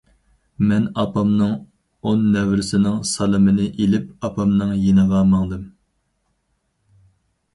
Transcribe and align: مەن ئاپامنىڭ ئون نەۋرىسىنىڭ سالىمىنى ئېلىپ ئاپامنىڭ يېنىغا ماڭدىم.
مەن 0.69 0.85
ئاپامنىڭ 1.01 1.51
ئون 2.11 2.23
نەۋرىسىنىڭ 2.35 2.95
سالىمىنى 3.09 3.67
ئېلىپ 3.83 4.25
ئاپامنىڭ 4.29 4.73
يېنىغا 4.85 5.21
ماڭدىم. 5.35 5.69